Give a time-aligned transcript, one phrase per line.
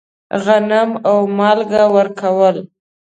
[0.43, 2.57] غنم او مالګه ورکول.